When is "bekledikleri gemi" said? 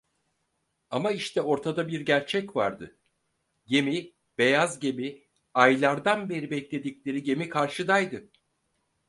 6.51-7.49